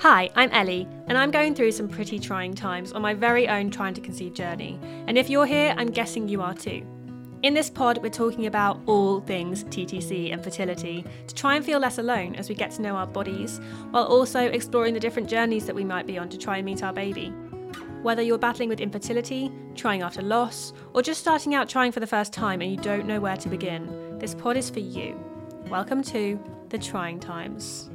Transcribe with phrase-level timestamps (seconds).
[0.00, 3.70] Hi, I'm Ellie, and I'm going through some pretty trying times on my very own
[3.70, 4.78] trying to conceive journey.
[5.06, 6.86] And if you're here, I'm guessing you are too.
[7.42, 11.78] In this pod, we're talking about all things TTC and fertility to try and feel
[11.78, 13.58] less alone as we get to know our bodies,
[13.90, 16.82] while also exploring the different journeys that we might be on to try and meet
[16.82, 17.32] our baby.
[18.02, 22.06] Whether you're battling with infertility, trying after loss, or just starting out trying for the
[22.06, 25.18] first time and you don't know where to begin, this pod is for you.
[25.70, 26.38] Welcome to
[26.68, 27.88] The Trying Times.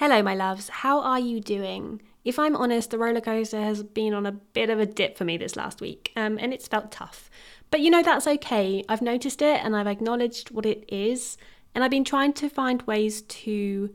[0.00, 0.70] Hello, my loves.
[0.70, 2.00] How are you doing?
[2.24, 5.26] If I'm honest, the roller coaster has been on a bit of a dip for
[5.26, 7.28] me this last week, um, and it's felt tough.
[7.70, 8.82] But you know, that's okay.
[8.88, 11.36] I've noticed it and I've acknowledged what it is,
[11.74, 13.94] and I've been trying to find ways to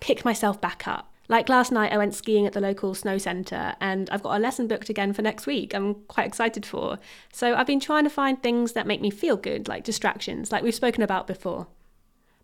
[0.00, 1.14] pick myself back up.
[1.28, 4.42] Like last night, I went skiing at the local snow centre, and I've got a
[4.42, 5.72] lesson booked again for next week.
[5.72, 6.98] I'm quite excited for.
[7.32, 10.64] So I've been trying to find things that make me feel good, like distractions, like
[10.64, 11.68] we've spoken about before.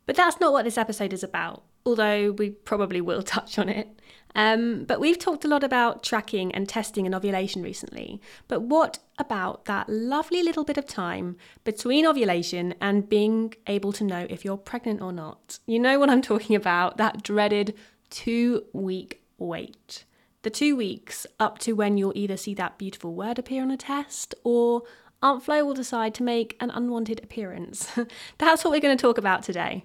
[0.06, 4.00] But that's not what this episode is about, although we probably will touch on it.
[4.34, 8.20] Um, but we've talked a lot about tracking and testing and ovulation recently.
[8.48, 14.04] But what about that lovely little bit of time between ovulation and being able to
[14.04, 15.58] know if you're pregnant or not?
[15.66, 17.74] You know what I'm talking about that dreaded
[18.08, 20.04] two week wait.
[20.42, 23.76] The two weeks up to when you'll either see that beautiful word appear on a
[23.76, 24.82] test or
[25.22, 27.90] Aunt Flo will decide to make an unwanted appearance.
[28.38, 29.84] That's what we're going to talk about today.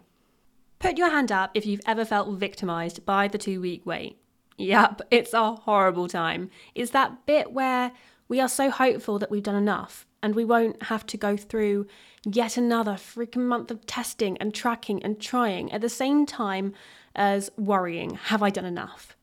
[0.79, 4.17] Put your hand up if you've ever felt victimised by the two week wait.
[4.57, 6.49] Yep, it's a horrible time.
[6.73, 7.91] It's that bit where
[8.27, 11.85] we are so hopeful that we've done enough and we won't have to go through
[12.25, 16.73] yet another freaking month of testing and tracking and trying at the same time
[17.15, 19.15] as worrying have I done enough?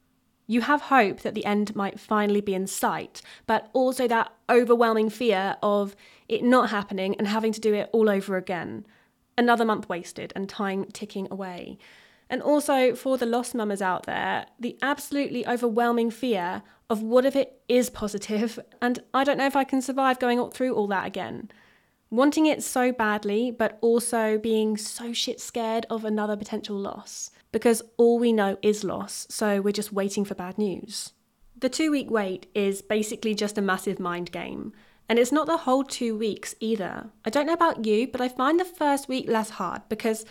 [0.47, 5.09] You have hope that the end might finally be in sight, but also that overwhelming
[5.09, 5.97] fear of
[6.29, 8.85] it not happening and having to do it all over again.
[9.37, 11.79] Another month wasted and time ticking away.
[12.29, 17.37] And also for the lost mamas out there, the absolutely overwhelming fear of what if
[17.37, 21.07] it is positive and I don't know if I can survive going through all that
[21.07, 21.51] again.
[22.11, 27.83] Wanting it so badly, but also being so shit scared of another potential loss because
[27.97, 31.13] all we know is loss, so we're just waiting for bad news.
[31.59, 34.73] The two week wait is basically just a massive mind game.
[35.09, 37.07] And it's not the whole two weeks either.
[37.25, 40.25] I don't know about you, but I find the first week less hard because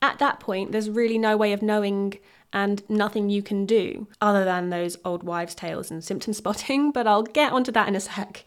[0.00, 2.18] at that point, there's really no way of knowing
[2.52, 7.06] and nothing you can do other than those old wives' tales and symptom spotting, but
[7.06, 8.44] I'll get onto that in a sec.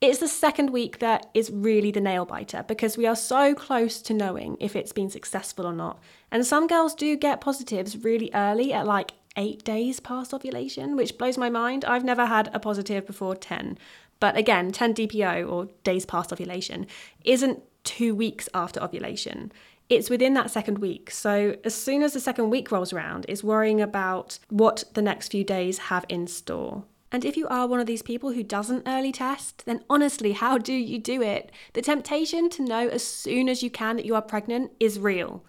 [0.00, 4.02] It's the second week that is really the nail biter because we are so close
[4.02, 6.00] to knowing if it's been successful or not.
[6.30, 11.18] And some girls do get positives really early at like eight days past ovulation, which
[11.18, 11.84] blows my mind.
[11.84, 13.78] I've never had a positive before 10.
[14.22, 16.86] But again, 10 DPO or days past ovulation
[17.24, 19.50] isn't two weeks after ovulation
[19.88, 21.10] it's within that second week.
[21.10, 25.28] So as soon as the second week rolls around, it's worrying about what the next
[25.28, 26.84] few days have in store.
[27.10, 30.56] And if you are one of these people who doesn't early test, then honestly, how
[30.56, 31.52] do you do it?
[31.74, 35.44] The temptation to know as soon as you can that you are pregnant is real.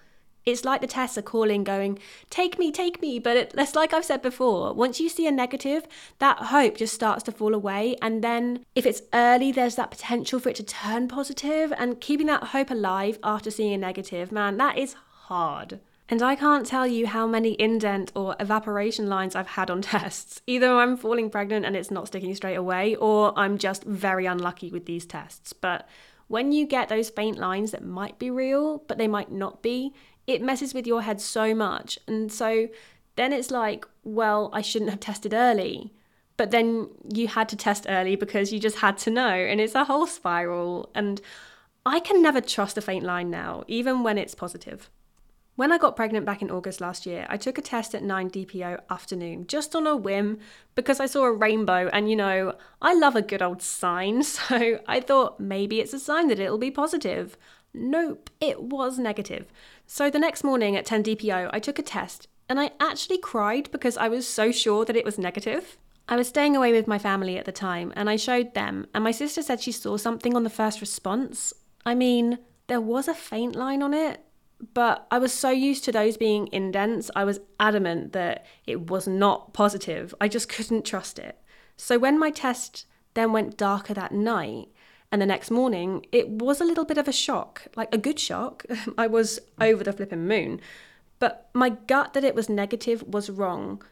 [0.45, 1.99] It's like the tests are calling, going,
[2.29, 3.19] take me, take me.
[3.19, 5.87] But it, it's like I've said before, once you see a negative,
[6.19, 7.95] that hope just starts to fall away.
[8.01, 11.73] And then if it's early, there's that potential for it to turn positive.
[11.77, 15.79] And keeping that hope alive after seeing a negative, man, that is hard.
[16.09, 20.41] And I can't tell you how many indent or evaporation lines I've had on tests.
[20.45, 24.69] Either I'm falling pregnant and it's not sticking straight away, or I'm just very unlucky
[24.69, 25.53] with these tests.
[25.53, 25.87] But
[26.27, 29.93] when you get those faint lines that might be real, but they might not be,
[30.27, 31.99] it messes with your head so much.
[32.07, 32.67] And so
[33.15, 35.93] then it's like, well, I shouldn't have tested early.
[36.37, 39.29] But then you had to test early because you just had to know.
[39.29, 40.89] And it's a whole spiral.
[40.95, 41.21] And
[41.85, 44.89] I can never trust a faint line now, even when it's positive.
[45.55, 48.31] When I got pregnant back in August last year, I took a test at 9
[48.31, 50.39] DPO afternoon just on a whim
[50.73, 54.79] because I saw a rainbow and you know, I love a good old sign, so
[54.87, 57.37] I thought maybe it's a sign that it'll be positive.
[57.73, 59.51] Nope, it was negative.
[59.87, 63.71] So the next morning at 10 DPO, I took a test and I actually cried
[63.71, 65.77] because I was so sure that it was negative.
[66.07, 69.03] I was staying away with my family at the time and I showed them, and
[69.03, 71.53] my sister said she saw something on the first response.
[71.85, 74.21] I mean, there was a faint line on it,
[74.73, 79.07] but I was so used to those being indents, I was adamant that it was
[79.07, 80.13] not positive.
[80.21, 81.39] I just couldn't trust it.
[81.77, 84.69] So when my test then went darker that night,
[85.13, 88.19] and the next morning, it was a little bit of a shock, like a good
[88.19, 88.65] shock.
[88.97, 90.59] I was over the flipping moon.
[91.19, 93.83] But my gut that it was negative was wrong.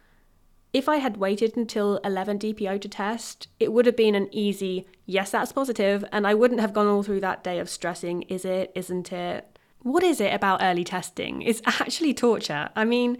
[0.73, 4.88] If I had waited until 11 DPO to test, it would have been an easy,
[5.06, 8.44] yes, that's positive, and I wouldn't have gone all through that day of stressing, is
[8.44, 9.59] it, isn't it?
[9.83, 11.44] What is it about early testing?
[11.44, 12.69] It's actually torture.
[12.75, 13.19] I mean,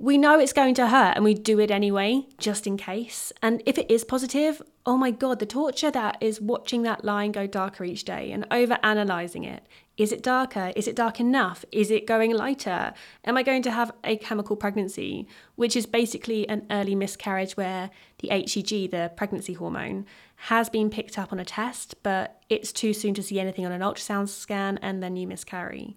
[0.00, 3.34] we know it's going to hurt and we do it anyway, just in case.
[3.42, 7.32] And if it is positive, oh my God, the torture that is watching that line
[7.32, 9.66] go darker each day and over analyzing it.
[9.98, 10.72] Is it darker?
[10.74, 11.66] Is it dark enough?
[11.70, 12.94] Is it going lighter?
[13.26, 17.90] Am I going to have a chemical pregnancy, which is basically an early miscarriage where
[18.20, 20.06] the HCG, the pregnancy hormone,
[20.36, 23.72] has been picked up on a test, but it's too soon to see anything on
[23.72, 25.94] an ultrasound scan and then you miscarry.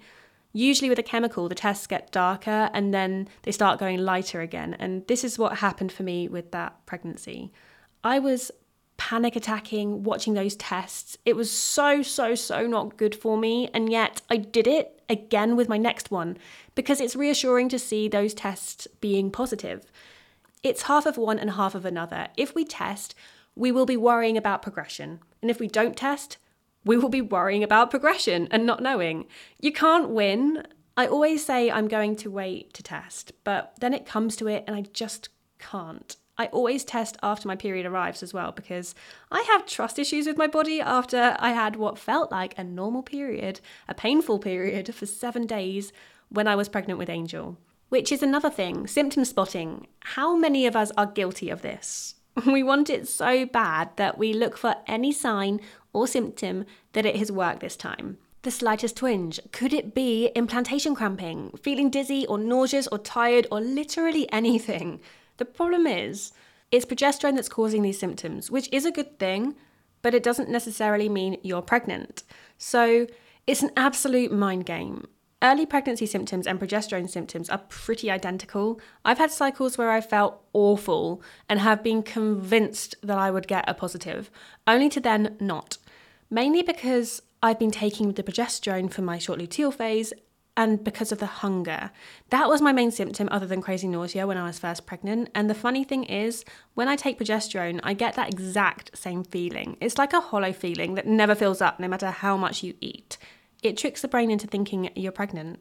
[0.54, 4.76] Usually, with a chemical, the tests get darker and then they start going lighter again.
[4.80, 7.52] And this is what happened for me with that pregnancy.
[8.04, 8.52] I was
[8.98, 11.18] panic attacking watching those tests.
[11.26, 13.70] It was so, so, so not good for me.
[13.74, 16.38] And yet I did it again with my next one
[16.76, 19.92] because it's reassuring to see those tests being positive.
[20.62, 22.28] It's half of one and half of another.
[22.38, 23.16] If we test,
[23.56, 25.20] we will be worrying about progression.
[25.42, 26.38] And if we don't test,
[26.86, 29.26] we will be worrying about progression and not knowing.
[29.60, 30.66] You can't win.
[30.96, 34.64] I always say I'm going to wait to test, but then it comes to it
[34.68, 36.16] and I just can't.
[36.38, 38.96] I always test after my period arrives as well because
[39.32, 43.04] I have trust issues with my body after I had what felt like a normal
[43.04, 45.94] period, a painful period for seven days
[46.30, 47.58] when I was pregnant with Angel.
[47.90, 49.88] Which is another thing symptom spotting.
[50.00, 52.16] How many of us are guilty of this?
[52.48, 55.62] We want it so bad that we look for any sign
[55.94, 58.18] or symptom that it has worked this time.
[58.42, 59.40] The slightest twinge.
[59.52, 65.00] Could it be implantation cramping, feeling dizzy or nauseous or tired or literally anything?
[65.38, 66.34] The problem is,
[66.72, 69.56] it's progesterone that's causing these symptoms, which is a good thing,
[70.02, 72.24] but it doesn't necessarily mean you're pregnant.
[72.58, 73.08] So
[73.46, 75.08] it's an absolute mind game.
[75.44, 78.80] Early pregnancy symptoms and progesterone symptoms are pretty identical.
[79.04, 83.66] I've had cycles where I felt awful and have been convinced that I would get
[83.68, 84.32] a positive,
[84.66, 85.78] only to then not.
[86.30, 90.14] Mainly because I've been taking the progesterone for my short luteal phase
[90.56, 91.92] and because of the hunger.
[92.30, 95.30] That was my main symptom, other than crazy nausea, when I was first pregnant.
[95.36, 96.46] And the funny thing is,
[96.76, 99.76] when I take progesterone, I get that exact same feeling.
[99.82, 103.18] It's like a hollow feeling that never fills up no matter how much you eat.
[103.64, 105.60] It tricks the brain into thinking you're pregnant.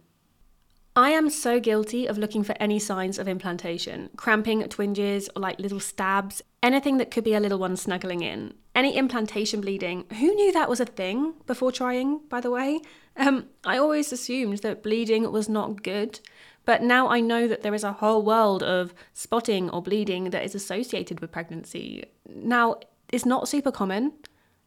[0.95, 5.59] I am so guilty of looking for any signs of implantation cramping, twinges, or like
[5.59, 8.55] little stabs, anything that could be a little one snuggling in.
[8.75, 10.05] Any implantation bleeding.
[10.19, 12.81] Who knew that was a thing before trying, by the way?
[13.17, 16.21] Um, I always assumed that bleeding was not good,
[16.65, 20.45] but now I know that there is a whole world of spotting or bleeding that
[20.45, 22.05] is associated with pregnancy.
[22.29, 22.81] Now,
[23.13, 24.13] it's not super common,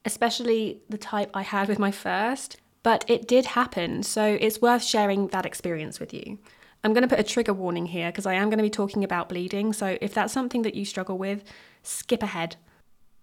[0.05, 2.57] especially the type I had with my first.
[2.85, 6.37] But it did happen, so it's worth sharing that experience with you.
[6.83, 9.03] I'm going to put a trigger warning here because I am going to be talking
[9.03, 11.43] about bleeding, so if that's something that you struggle with,
[11.81, 12.57] skip ahead.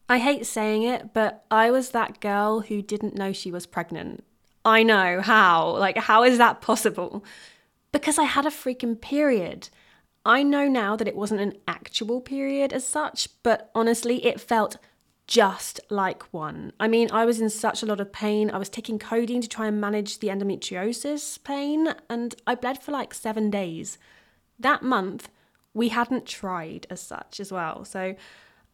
[0.09, 4.25] I hate saying it, but I was that girl who didn't know she was pregnant.
[4.65, 5.77] I know, how?
[5.77, 7.25] Like, how is that possible?
[7.93, 9.69] Because I had a freaking period.
[10.27, 14.79] I know now that it wasn't an actual period as such, but honestly, it felt
[15.33, 16.75] just like one.
[16.79, 18.51] I mean, I was in such a lot of pain.
[18.51, 22.93] I was taking codeine to try and manage the endometriosis pain, and I bled for
[22.93, 23.97] like seven days.
[24.59, 25.31] That month,
[25.73, 27.87] we hadn't tried as such as well.
[27.87, 28.15] So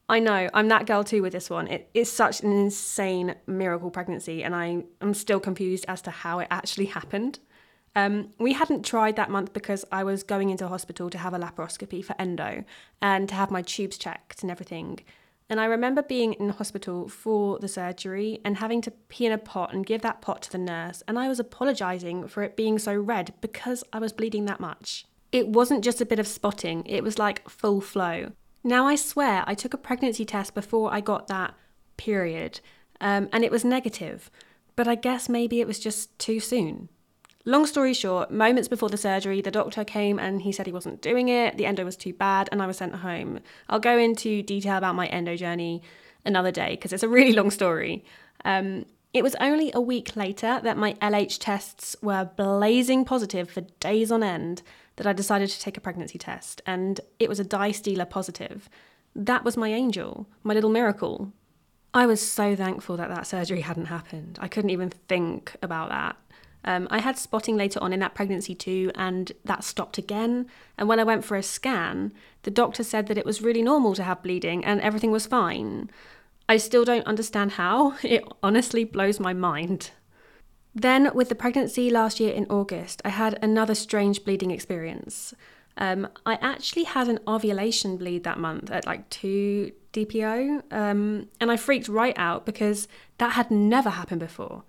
[0.08, 1.68] I know I'm that girl too with this one.
[1.68, 6.40] It is such an insane miracle pregnancy, and I am still confused as to how
[6.40, 7.38] it actually happened.
[7.94, 11.38] Um, we hadn't tried that month because I was going into hospital to have a
[11.38, 12.64] laparoscopy for endo
[13.00, 14.98] and to have my tubes checked and everything.
[15.50, 19.38] And I remember being in hospital for the surgery and having to pee in a
[19.38, 21.02] pot and give that pot to the nurse.
[21.08, 25.06] And I was apologising for it being so red because I was bleeding that much.
[25.32, 28.32] It wasn't just a bit of spotting, it was like full flow.
[28.64, 31.54] Now I swear I took a pregnancy test before I got that
[31.96, 32.60] period,
[33.00, 34.30] um, and it was negative.
[34.74, 36.88] But I guess maybe it was just too soon.
[37.44, 41.00] Long story short, moments before the surgery, the doctor came and he said he wasn't
[41.00, 43.40] doing it, the endo was too bad, and I was sent home.
[43.68, 45.82] I'll go into detail about my endo journey
[46.24, 48.04] another day because it's a really long story.
[48.44, 53.62] Um, it was only a week later that my LH tests were blazing positive for
[53.80, 54.62] days on end
[54.96, 58.68] that I decided to take a pregnancy test, and it was a dye stealer positive.
[59.14, 61.32] That was my angel, my little miracle.
[61.94, 64.38] I was so thankful that that surgery hadn't happened.
[64.42, 66.16] I couldn't even think about that.
[66.64, 70.46] Um, I had spotting later on in that pregnancy too, and that stopped again.
[70.76, 72.12] And when I went for a scan,
[72.42, 75.90] the doctor said that it was really normal to have bleeding and everything was fine.
[76.48, 77.94] I still don't understand how.
[78.02, 79.90] It honestly blows my mind.
[80.74, 85.34] Then, with the pregnancy last year in August, I had another strange bleeding experience.
[85.76, 91.50] Um, I actually had an ovulation bleed that month at like 2 DPO, um, and
[91.50, 92.88] I freaked right out because
[93.18, 94.64] that had never happened before.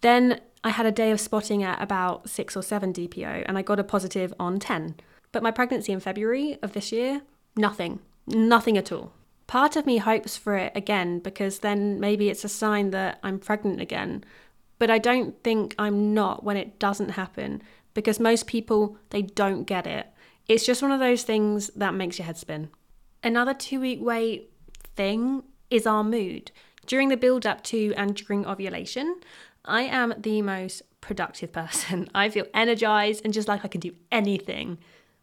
[0.00, 3.62] Then I had a day of spotting at about 6 or 7 DPO and I
[3.62, 4.96] got a positive on 10.
[5.32, 7.22] But my pregnancy in February of this year,
[7.56, 9.12] nothing, nothing at all.
[9.46, 13.38] Part of me hopes for it again because then maybe it's a sign that I'm
[13.38, 14.24] pregnant again.
[14.78, 17.62] But I don't think I'm not when it doesn't happen
[17.94, 20.06] because most people, they don't get it.
[20.48, 22.68] It's just one of those things that makes your head spin.
[23.22, 24.50] Another two week wait
[24.94, 26.50] thing is our mood.
[26.86, 29.20] During the build up to and during ovulation,
[29.66, 32.08] I am the most productive person.
[32.14, 34.78] I feel energized and just like I can do anything.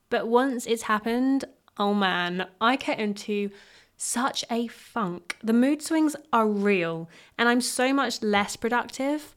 [0.09, 1.45] But once it's happened,
[1.77, 3.49] oh man, I get into
[3.97, 5.37] such a funk.
[5.43, 9.33] The mood swings are real, and I'm so much less productive.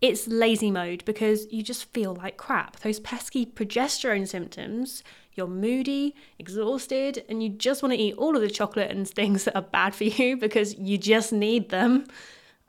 [0.00, 2.80] It's lazy mode because you just feel like crap.
[2.80, 5.02] Those pesky progesterone symptoms,
[5.34, 9.44] you're moody, exhausted, and you just want to eat all of the chocolate and things
[9.44, 12.06] that are bad for you because you just need them.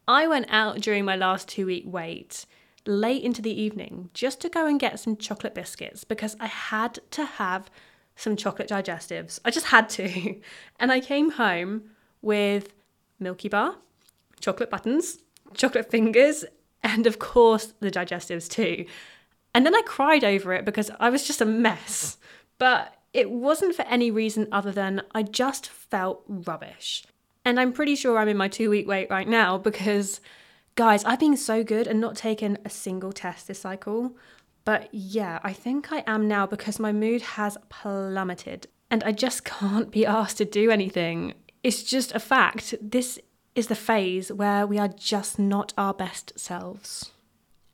[0.08, 2.46] I went out during my last two week wait
[2.86, 7.00] late into the evening just to go and get some chocolate biscuits because I had
[7.12, 7.70] to have
[8.16, 9.40] some chocolate digestives.
[9.46, 10.40] I just had to.
[10.80, 11.84] And I came home
[12.22, 12.74] with
[13.20, 13.76] Milky Bar,
[14.40, 15.18] chocolate buttons,
[15.54, 16.46] chocolate fingers,
[16.84, 18.86] and of course the digestives too.
[19.54, 22.18] And then I cried over it because I was just a mess.
[22.60, 27.06] But it wasn't for any reason other than I just felt rubbish.
[27.48, 30.20] And I'm pretty sure I'm in my two week wait right now because,
[30.76, 34.18] guys, I've been so good and not taken a single test this cycle.
[34.66, 39.46] But yeah, I think I am now because my mood has plummeted and I just
[39.60, 41.36] can't be asked to do anything.
[41.64, 42.76] It's just a fact.
[42.82, 43.18] This
[43.56, 47.14] is the phase where we are just not our best selves.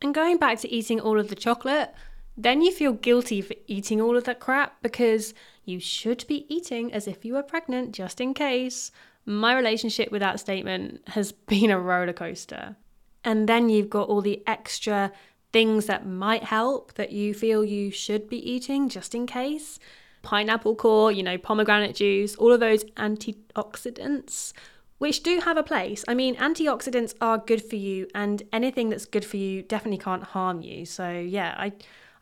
[0.03, 1.96] And going back to eating all of the chocolate,
[2.38, 5.34] then you feel guilty for eating all of that crap because
[5.65, 8.92] you should be eating as if you were pregnant just in case.
[9.25, 12.75] My relationship with that statement has been a roller coaster.
[13.24, 15.12] And then you've got all the extra
[15.53, 19.80] things that might help that you feel you should be eating just in case.
[20.24, 24.53] Pineapple core, you know, pomegranate juice, all of those antioxidants,
[24.98, 26.03] which do have a place.
[26.08, 30.24] I mean, antioxidants are good for you, and anything that's good for you definitely can't
[30.24, 30.86] harm you.
[30.86, 31.74] So, yeah, I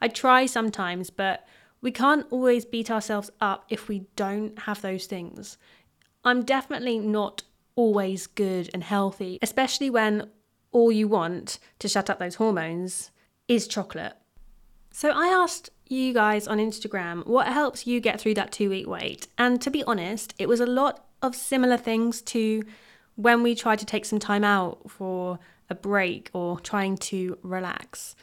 [0.02, 1.48] I try sometimes, but
[1.82, 5.58] we can't always beat ourselves up if we don't have those things.
[6.24, 7.44] I'm definitely not
[7.76, 10.30] always good and healthy, especially when
[10.72, 13.12] all you want to shut up those hormones
[13.48, 14.14] is chocolate.
[14.92, 18.88] So I asked you guys on Instagram what helps you get through that two week
[18.88, 19.28] wait.
[19.38, 22.64] And to be honest, it was a lot of similar things to
[23.16, 28.16] when we tried to take some time out for a break or trying to relax.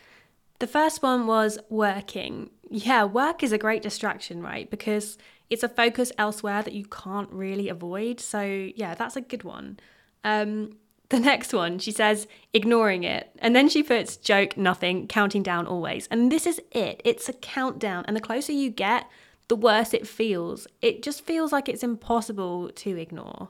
[0.58, 2.50] The first one was working.
[2.70, 4.68] Yeah, work is a great distraction, right?
[4.70, 5.16] Because
[5.50, 8.20] it's a focus elsewhere that you can't really avoid.
[8.20, 9.78] So, yeah, that's a good one.
[10.24, 10.76] Um,
[11.08, 13.30] the next one, she says, ignoring it.
[13.38, 16.06] And then she puts joke, nothing, counting down always.
[16.10, 17.00] And this is it.
[17.04, 18.04] It's a countdown.
[18.06, 19.08] And the closer you get,
[19.48, 20.66] the worse it feels.
[20.82, 23.48] It just feels like it's impossible to ignore.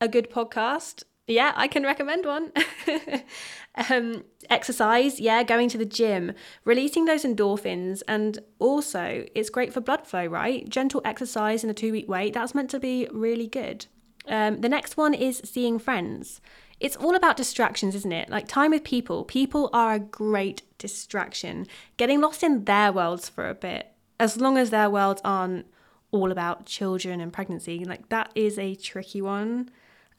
[0.00, 2.52] A good podcast yeah, I can recommend one.
[3.90, 6.32] um, exercise, yeah, going to the gym,
[6.64, 10.68] releasing those endorphins, and also it's great for blood flow, right?
[10.68, 13.86] Gentle exercise in a two week wait, that's meant to be really good.
[14.26, 16.40] Um, the next one is seeing friends.
[16.80, 18.28] It's all about distractions, isn't it?
[18.28, 19.24] Like time with people.
[19.24, 21.66] People are a great distraction.
[21.96, 25.66] Getting lost in their worlds for a bit, as long as their worlds aren't
[26.10, 29.70] all about children and pregnancy, like that is a tricky one.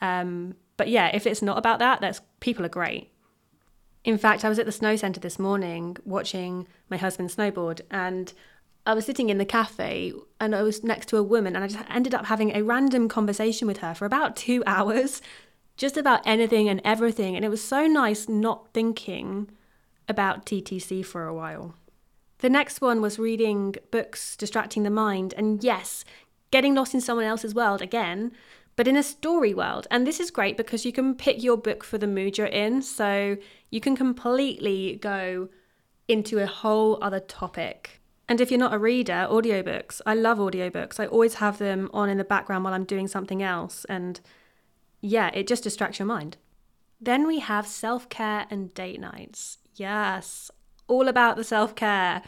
[0.02, 3.12] Um, but yeah, if it's not about that, that's people are great.
[4.04, 8.34] In fact, I was at the snow centre this morning watching my husband snowboard and
[8.86, 10.12] I was sitting in the cafe
[10.42, 13.08] and I was next to a woman and I just ended up having a random
[13.08, 15.22] conversation with her for about 2 hours
[15.78, 19.50] just about anything and everything and it was so nice not thinking
[20.10, 21.76] about TTC for a while.
[22.40, 26.04] The next one was reading books distracting the mind and yes,
[26.52, 28.34] getting lost in someone else's world again
[28.76, 29.88] but in a story world.
[29.92, 32.82] And this is great because you can pick your book for the mood you're in.
[32.82, 33.38] So
[33.70, 35.50] you can completely go
[36.08, 38.02] into a whole other topic.
[38.28, 40.02] And if you're not a reader, audiobooks.
[40.06, 41.00] I love audiobooks.
[41.00, 43.86] I always have them on in the background while I'm doing something else.
[43.86, 44.20] And
[45.02, 46.38] yeah, it just distracts your mind.
[47.02, 49.58] Then we have self care and date nights.
[49.76, 50.50] Yes,
[50.88, 52.22] all about the self care.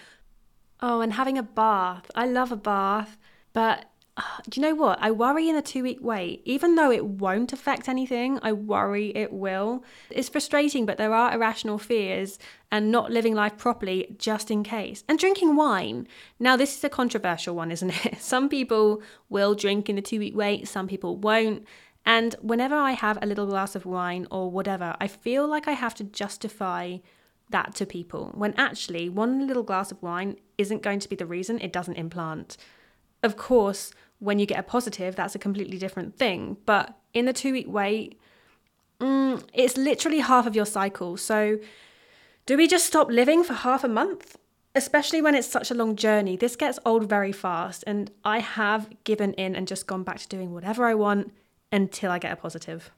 [0.82, 2.12] Oh, and having a bath.
[2.14, 3.18] I love a bath,
[3.54, 3.86] but
[4.50, 5.00] do you know what?
[5.02, 9.10] I worry in a two week wait, even though it won't affect anything, I worry
[9.16, 9.84] it will.
[10.10, 12.40] It's frustrating, but there are irrational fears
[12.72, 15.04] and not living life properly just in case.
[15.08, 16.08] And drinking wine.
[16.40, 18.18] Now, this is a controversial one, isn't it?
[18.22, 21.66] Some people will drink in the two week wait, some people won't.
[22.06, 25.72] And whenever I have a little glass of wine or whatever, I feel like I
[25.72, 26.98] have to justify
[27.50, 31.26] that to people when actually one little glass of wine isn't going to be the
[31.26, 32.58] reason it doesn't implant.
[33.24, 36.58] Of course, when you get a positive, that's a completely different thing.
[36.66, 38.20] But in the two week wait,
[39.00, 41.18] mm, it's literally half of your cycle.
[41.18, 41.60] So,
[42.46, 44.38] do we just stop living for half a month?
[44.76, 46.36] Especially when it's such a long journey.
[46.36, 50.28] This gets old very fast, and I have given in and just gone back to
[50.28, 51.32] doing whatever I want
[51.72, 52.92] until I get a positive.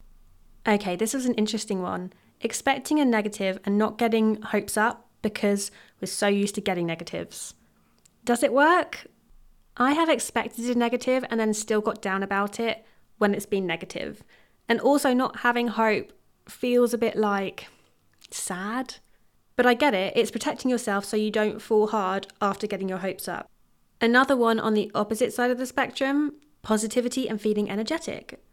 [0.67, 2.11] Okay, this was an interesting one.
[2.41, 5.71] Expecting a negative and not getting hopes up because
[6.01, 7.53] we're so used to getting negatives.
[8.25, 9.07] Does it work?
[9.77, 12.83] I have expected a negative and then still got down about it
[13.19, 14.23] when it's been negative.
[14.67, 16.11] And also, not having hope
[16.49, 17.67] feels a bit like
[18.31, 18.95] sad.
[19.55, 22.99] But I get it, it's protecting yourself so you don't fall hard after getting your
[22.99, 23.49] hopes up.
[24.01, 28.43] Another one on the opposite side of the spectrum positivity and feeling energetic.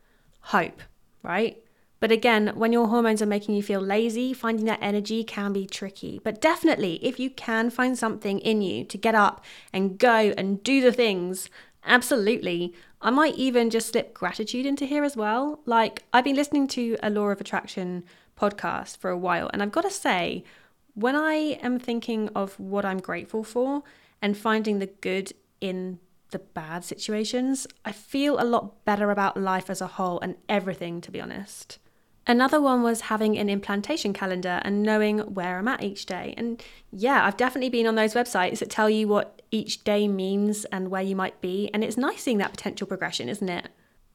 [0.41, 0.83] Hope,
[1.23, 1.64] right?
[2.05, 5.65] But again, when your hormones are making you feel lazy, finding that energy can be
[5.65, 6.21] tricky.
[6.23, 9.43] But definitely, if you can find something in you to get up
[9.73, 11.49] and go and do the things,
[11.83, 12.75] absolutely.
[13.01, 15.61] I might even just slip gratitude into here as well.
[15.65, 18.05] Like, I've been listening to a Law of Attraction
[18.39, 20.45] podcast for a while, and I've got to say,
[20.93, 23.83] when I am thinking of what I'm grateful for
[24.21, 25.33] and finding the good
[25.63, 26.01] in
[26.33, 31.01] the bad situations, I feel a lot better about life as a whole and everything,
[31.01, 31.79] to be honest.
[32.27, 36.35] Another one was having an implantation calendar and knowing where I'm at each day.
[36.37, 40.65] And yeah, I've definitely been on those websites that tell you what each day means
[40.67, 41.71] and where you might be.
[41.75, 43.69] And it's nice seeing that potential progression, isn't it?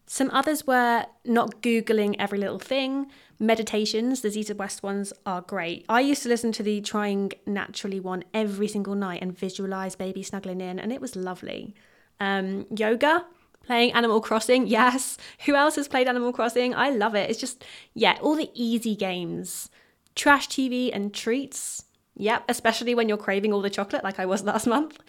[0.07, 3.11] Some others were not Googling every little thing.
[3.37, 5.85] Meditations, the Zita West ones, are great.
[5.87, 10.23] I used to listen to the Trying Naturally one every single night and visualize baby
[10.23, 11.75] snuggling in, and it was lovely.
[12.19, 13.25] Um, yoga,
[13.65, 15.17] Playing Animal Crossing, yes.
[15.45, 16.73] Who else has played Animal Crossing?
[16.73, 17.29] I love it.
[17.29, 17.63] It's just,
[17.93, 19.69] yeah, all the easy games.
[20.15, 21.83] Trash TV and treats.
[22.15, 24.99] Yep, especially when you're craving all the chocolate like I was last month.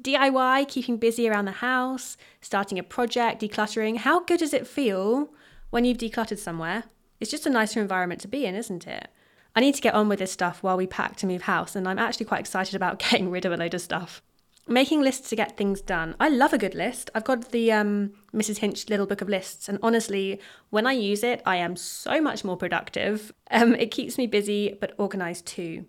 [0.00, 3.98] DIY, keeping busy around the house, starting a project, decluttering.
[3.98, 5.30] How good does it feel
[5.70, 6.84] when you've decluttered somewhere?
[7.18, 9.08] It's just a nicer environment to be in, isn't it?
[9.54, 11.88] I need to get on with this stuff while we pack to move house, and
[11.88, 14.22] I'm actually quite excited about getting rid of a load of stuff
[14.70, 16.14] making lists to get things done.
[16.20, 17.10] I love a good list.
[17.14, 18.58] I've got the um, Mrs.
[18.58, 22.44] Hinch little book of lists, and honestly, when I use it, I am so much
[22.44, 23.32] more productive.
[23.52, 25.86] Um, it keeps me busy but organized too.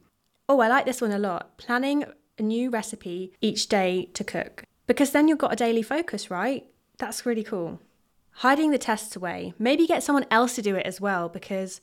[0.50, 1.60] Oh, I like this one a lot.
[1.60, 2.06] Planning
[2.40, 6.66] a new recipe each day to cook because then you've got a daily focus, right?
[6.98, 7.80] That's really cool.
[8.32, 9.54] Hiding the tests away.
[9.60, 11.82] Maybe get someone else to do it as well because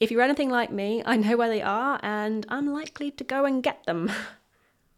[0.00, 3.44] if you're anything like me, I know where they are and I'm likely to go
[3.44, 4.10] and get them.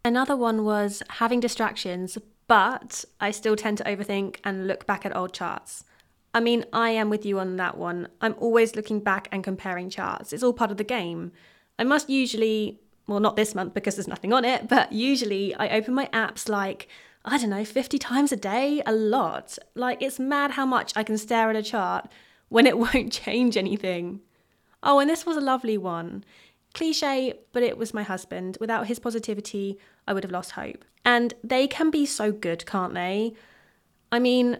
[0.04, 5.14] Another one was having distractions, but I still tend to overthink and look back at
[5.14, 5.84] old charts.
[6.32, 8.08] I mean, I am with you on that one.
[8.20, 10.32] I'm always looking back and comparing charts.
[10.32, 11.32] It's all part of the game.
[11.78, 15.68] I must usually, well, not this month because there's nothing on it, but usually I
[15.68, 16.88] open my apps like,
[17.24, 19.58] I don't know, 50 times a day, a lot.
[19.74, 22.08] Like, it's mad how much I can stare at a chart
[22.48, 24.20] when it won't change anything.
[24.82, 26.24] Oh, and this was a lovely one.
[26.74, 28.56] Cliche, but it was my husband.
[28.60, 30.84] Without his positivity, I would have lost hope.
[31.04, 33.34] And they can be so good, can't they?
[34.12, 34.58] I mean,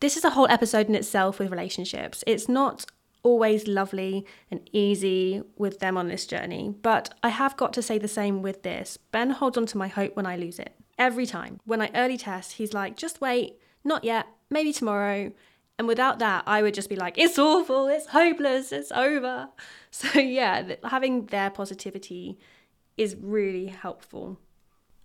[0.00, 2.24] this is a whole episode in itself with relationships.
[2.26, 2.86] It's not
[3.22, 7.98] always lovely and easy with them on this journey, but I have got to say
[7.98, 8.96] the same with this.
[8.96, 10.74] Ben holds on to my hope when I lose it.
[10.98, 11.60] Every time.
[11.64, 15.32] When I early test, he's like, just wait, not yet, maybe tomorrow.
[15.82, 19.48] And without that, I would just be like, it's awful, it's hopeless, it's over.
[19.90, 22.38] So, yeah, having their positivity
[22.96, 24.38] is really helpful.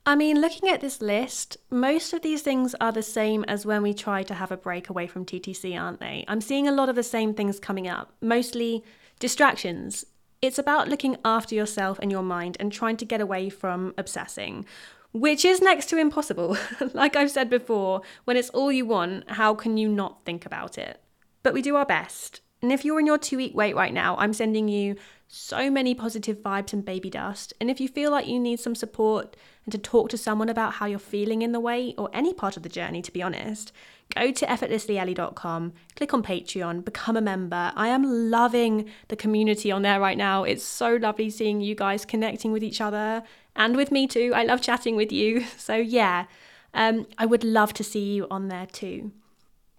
[0.06, 3.82] I mean, looking at this list, most of these things are the same as when
[3.82, 6.24] we try to have a break away from TTC, aren't they?
[6.30, 8.82] I'm seeing a lot of the same things coming up, mostly
[9.20, 10.06] distractions.
[10.42, 14.66] It's about looking after yourself and your mind and trying to get away from obsessing,
[15.12, 16.58] which is next to impossible.
[16.93, 20.78] like I've said before, when it's all you want, how can you not think about
[20.78, 21.02] it?
[21.43, 22.41] But we do our best.
[22.62, 24.96] And if you're in your two week wait right now, I'm sending you
[25.28, 27.54] so many positive vibes and baby dust.
[27.60, 30.74] And if you feel like you need some support and to talk to someone about
[30.74, 33.74] how you're feeling in the wait or any part of the journey, to be honest,
[34.15, 37.74] go to effortlesslyellie.com, click on Patreon, become a member.
[37.76, 40.43] I am loving the community on there right now.
[40.46, 43.24] It's so lovely seeing you guys connecting with each other
[43.58, 44.32] and with me too.
[44.34, 45.46] I love chatting with you.
[45.58, 46.26] So, yeah,
[46.74, 49.12] um, I would love to see you on there too.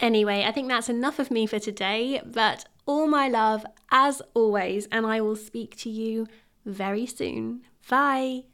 [0.00, 4.86] Anyway, I think that's enough of me for today, but all my love as always,
[4.92, 6.26] and I will speak to you
[6.66, 7.62] very soon.
[7.88, 8.44] Bye.